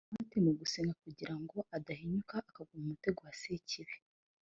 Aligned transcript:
agira 0.03 0.13
umuhati 0.13 0.37
mu 0.45 0.51
gusenga 0.59 0.93
kugira 1.03 1.33
ngo 1.41 1.57
adahinyuka 1.77 2.33
akagwa 2.49 2.61
mu 2.71 2.79
mutego 2.89 3.19
wa 3.25 3.33
sekibi 3.41 3.95